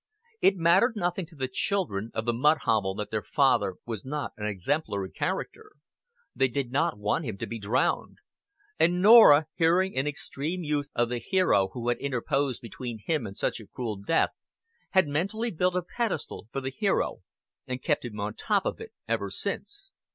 It 0.41 0.57
mattered 0.57 0.95
nothing 0.95 1.27
to 1.27 1.35
the 1.35 1.47
children 1.47 2.09
of 2.15 2.25
the 2.25 2.33
mud 2.33 2.61
hovel 2.63 2.95
that 2.95 3.11
their 3.11 3.21
father 3.21 3.75
was 3.85 4.03
not 4.03 4.33
an 4.35 4.47
exemplary 4.47 5.11
character; 5.11 5.73
they 6.35 6.47
did 6.47 6.71
not 6.71 6.97
want 6.97 7.23
him 7.23 7.37
to 7.37 7.45
be 7.45 7.59
drowned; 7.59 8.17
and 8.79 8.99
Norah, 8.99 9.45
hearing 9.53 9.93
in 9.93 10.07
extreme 10.07 10.63
youth 10.63 10.89
of 10.95 11.09
the 11.09 11.19
hero 11.19 11.67
who 11.73 11.89
had 11.89 11.99
interposed 11.99 12.63
between 12.63 13.03
him 13.05 13.27
and 13.27 13.37
such 13.37 13.59
a 13.59 13.67
cruel 13.67 13.95
death, 13.95 14.31
had 14.89 15.07
mentally 15.07 15.51
built 15.51 15.75
a 15.75 15.83
pedestal 15.83 16.47
for 16.51 16.61
the 16.61 16.71
hero 16.75 17.17
and 17.67 17.83
kept 17.83 18.03
him 18.03 18.19
on 18.19 18.33
top 18.33 18.65
of 18.65 18.81
it 18.81 18.93
ever 19.07 19.29
since. 19.29 19.91